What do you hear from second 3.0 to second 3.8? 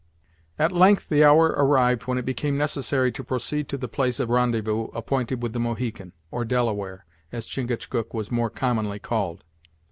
to proceed to